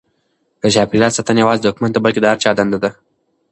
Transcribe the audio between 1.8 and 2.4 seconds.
نه بلکې د هر